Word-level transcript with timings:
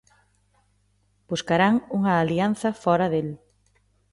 Buscarán 1.29 1.75
unha 1.97 2.13
alianza 2.23 2.69
fóra 2.83 3.07
del. 3.13 3.29